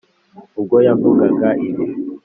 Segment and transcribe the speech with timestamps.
[0.59, 1.85] ubwo yavugaga ibi,